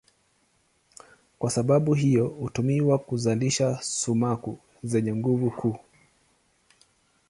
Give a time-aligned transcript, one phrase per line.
[1.39, 5.77] Kwa sababu hiyo hutumiwa kuzalisha sumaku zenye nguvu kuu.